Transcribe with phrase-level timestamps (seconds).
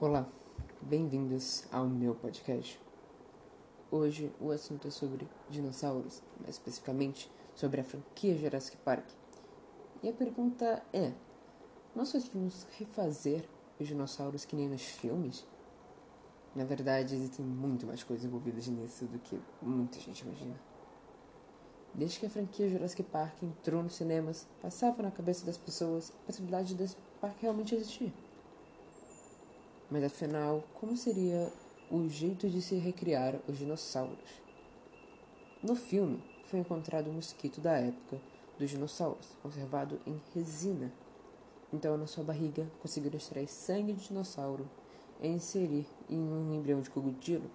[0.00, 0.28] Olá,
[0.82, 2.80] bem-vindos ao meu podcast.
[3.92, 9.08] Hoje o assunto é sobre dinossauros, mais especificamente sobre a franquia Jurassic Park.
[10.02, 11.12] E a pergunta é:
[11.94, 15.46] nós devíamos refazer os dinossauros que nem nos filmes?
[16.56, 20.60] Na verdade, existem muito mais coisas envolvidas nisso do que muita gente imagina.
[21.94, 26.26] Desde que a franquia Jurassic Park entrou nos cinemas, passava na cabeça das pessoas a
[26.26, 28.12] possibilidade desse parque realmente existir.
[29.90, 31.52] Mas afinal, como seria
[31.90, 34.42] o jeito de se recriar os dinossauros?
[35.62, 38.20] No filme, foi encontrado um mosquito da época
[38.58, 40.92] dos dinossauros, conservado em resina.
[41.72, 44.68] Então, na sua barriga, conseguiram extrair sangue de dinossauro
[45.20, 47.50] e inserir em um embrião de crocodilo.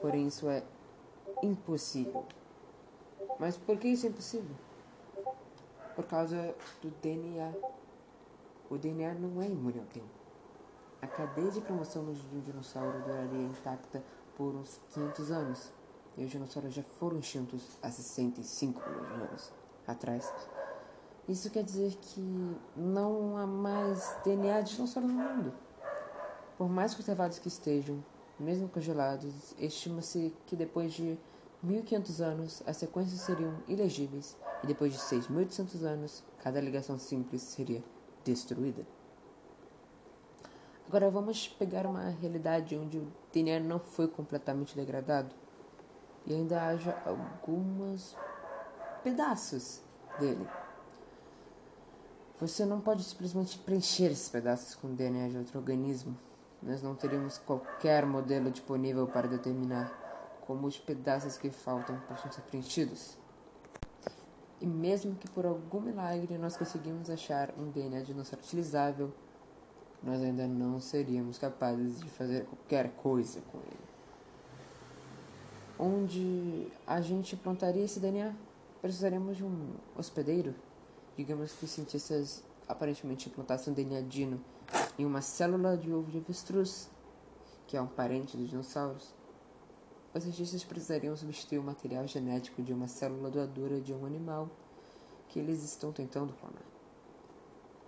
[0.00, 0.62] Porém, isso é
[1.42, 2.24] impossível.
[3.38, 4.54] Mas por que isso é impossível?
[5.96, 7.52] Por causa do DNA.
[8.70, 10.21] O DNA não é imune ao tempo.
[11.02, 14.00] A cadeia de promoção de um dinossauro duraria intacta
[14.36, 15.72] por uns 500 anos.
[16.16, 19.52] E os dinossauros já foram extintos há 65 milhões de anos
[19.84, 20.32] atrás.
[21.28, 25.52] Isso quer dizer que não há mais DNA de dinossauro no mundo.
[26.56, 28.04] Por mais conservados que estejam,
[28.38, 31.18] mesmo congelados, estima-se que depois de
[31.64, 37.82] 1500 anos as sequências seriam ilegíveis e depois de 6800 anos cada ligação simples seria
[38.24, 38.86] destruída.
[40.92, 45.34] Agora vamos pegar uma realidade onde o DNA não foi completamente degradado
[46.26, 48.14] e ainda haja alguns
[49.02, 49.80] pedaços
[50.20, 50.46] dele.
[52.38, 56.14] Você não pode simplesmente preencher esses pedaços com DNA de outro organismo.
[56.62, 59.90] Nós não teríamos qualquer modelo disponível para determinar
[60.46, 63.16] como os pedaços que faltam possam ser preenchidos.
[64.60, 69.10] E mesmo que por algum milagre nós conseguimos achar um DNA dinossauro utilizável,
[70.02, 73.92] nós ainda não seríamos capazes de fazer qualquer coisa com ele.
[75.78, 78.34] Onde a gente plantaria esse DNA?
[78.80, 80.54] Precisaríamos de um hospedeiro?
[81.16, 84.40] Digamos que os cientistas aparentemente plantassem um DNA dino
[84.98, 86.90] em uma célula de ovo de avestruz,
[87.66, 89.14] que é um parente dos dinossauros.
[90.14, 94.50] Os cientistas precisariam substituir o material genético de uma célula doadora de um animal
[95.28, 96.62] que eles estão tentando clonar.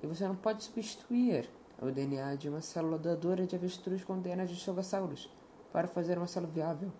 [0.03, 4.45] E você não pode substituir o DNA de uma célula doadora de avestruz com DNA
[4.47, 5.31] de chogassauros
[5.73, 6.93] para fazer uma célula viável.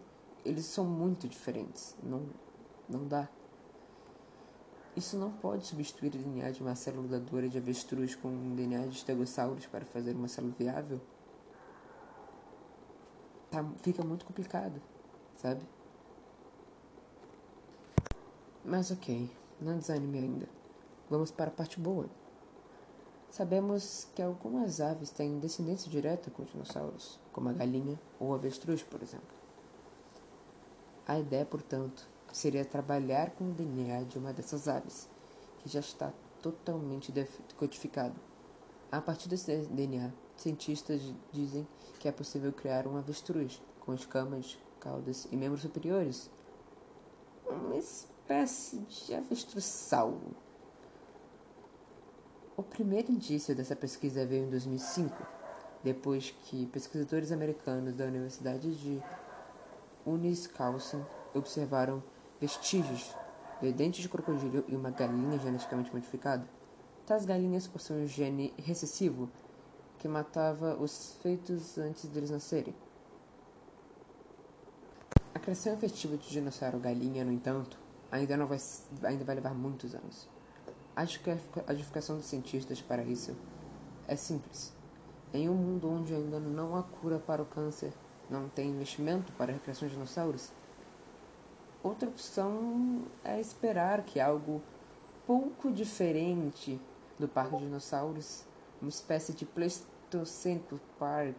[0.45, 1.97] Eles são muito diferentes.
[2.03, 2.27] Não,
[2.89, 3.29] não dá.
[4.97, 8.97] Isso não pode substituir o DNA de uma célula doadora de avestruz com DNA de
[8.97, 11.01] estegossauros para fazer uma célula viável.
[13.51, 14.81] Tá, fica muito complicado,
[15.37, 15.63] sabe?
[18.65, 19.31] Mas ok,
[19.61, 20.49] não desanime ainda.
[21.11, 22.09] Vamos para a parte boa.
[23.35, 28.81] Sabemos que algumas aves têm descendência direta com dinossauros, como a galinha ou o avestruz,
[28.85, 29.27] por exemplo.
[31.05, 35.11] A ideia, portanto, seria trabalhar com o DNA de uma dessas aves,
[35.59, 37.13] que já está totalmente
[37.57, 38.15] codificado.
[38.93, 41.03] A partir desse DNA, cientistas
[41.33, 41.67] dizem
[41.99, 46.31] que é possível criar um avestruz com escamas, caudas e membros superiores.
[47.45, 50.44] Uma espécie de avestruzsauro.
[52.57, 55.13] O primeiro indício dessa pesquisa veio em 2005,
[55.83, 59.03] depois que pesquisadores americanos da Universidade de
[60.07, 61.03] Wisconsin
[61.35, 62.01] observaram
[62.41, 63.13] vestígios
[63.61, 66.49] de dentes de crocodilo e uma galinha geneticamente modificada.
[67.05, 69.29] Tais galinhas possuem um gene recessivo
[69.99, 72.75] que matava os feitos antes deles nascerem.
[75.35, 77.77] A criação efetiva de dinossauro galinha, no entanto,
[78.13, 78.59] ainda, não vai,
[79.03, 80.34] ainda vai levar muitos anos.
[80.97, 83.37] Acho que a justificação dos cientistas para isso
[84.07, 84.73] é simples.
[85.33, 87.93] Em um mundo onde ainda não há cura para o câncer,
[88.31, 90.53] não tem investimento para a recreação de dinossauros,
[91.83, 94.63] outra opção é esperar que algo
[95.27, 96.81] pouco diferente
[97.19, 98.45] do Parque de Dinossauros,
[98.81, 101.35] uma espécie de Pleistoceno Park.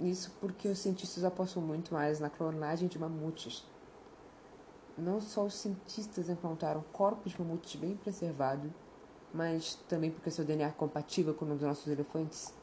[0.00, 3.64] Isso porque os cientistas apostam muito mais na clonagem de mamutes
[4.96, 8.70] não só os cientistas encontraram corpos mamutes bem preservados,
[9.32, 12.54] mas também porque seu DNA é compatível com o dos nossos elefantes.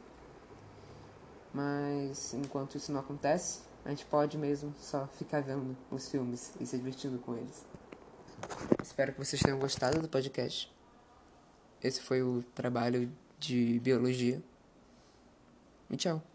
[1.54, 6.66] Mas enquanto isso não acontece, a gente pode mesmo só ficar vendo os filmes e
[6.66, 7.66] se divertindo com eles.
[8.82, 10.72] Espero que vocês tenham gostado do podcast.
[11.84, 14.42] Esse foi o trabalho de biologia.
[15.90, 16.31] E tchau.